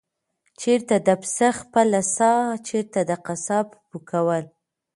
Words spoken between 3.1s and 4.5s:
قصاب پوکل؟